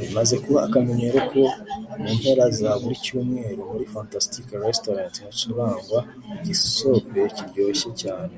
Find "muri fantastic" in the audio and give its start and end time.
3.70-4.46